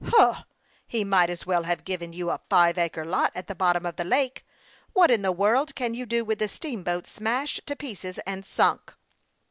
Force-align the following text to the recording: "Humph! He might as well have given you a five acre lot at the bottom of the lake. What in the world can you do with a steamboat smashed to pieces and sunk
"Humph! 0.03 0.47
He 0.87 1.03
might 1.03 1.29
as 1.29 1.45
well 1.45 1.61
have 1.65 1.83
given 1.85 2.11
you 2.11 2.31
a 2.31 2.41
five 2.49 2.79
acre 2.79 3.05
lot 3.05 3.31
at 3.35 3.45
the 3.45 3.53
bottom 3.53 3.85
of 3.85 3.97
the 3.97 4.03
lake. 4.03 4.43
What 4.93 5.11
in 5.11 5.21
the 5.21 5.31
world 5.31 5.75
can 5.75 5.93
you 5.93 6.07
do 6.07 6.25
with 6.25 6.41
a 6.41 6.47
steamboat 6.47 7.05
smashed 7.05 7.67
to 7.67 7.75
pieces 7.75 8.17
and 8.25 8.43
sunk 8.43 8.95